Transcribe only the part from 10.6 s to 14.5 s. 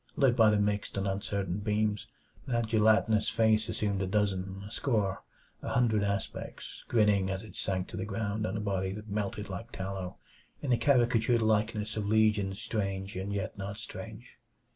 the caricatured likeness of legions strange and yet not strange.